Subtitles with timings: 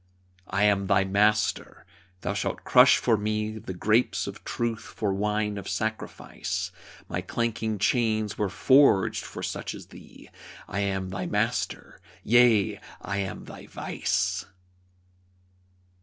[0.47, 1.85] I am thy Master.
[2.21, 6.71] Thou shalt crush for me The grapes of truth for wine of sacrifice;
[7.07, 10.27] My clanking chains were forged for such as thee,
[10.67, 14.47] I am thy Master yea, I am thy vice!